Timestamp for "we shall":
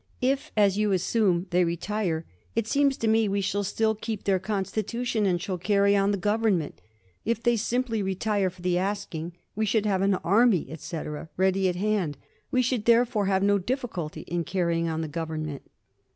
3.29-3.63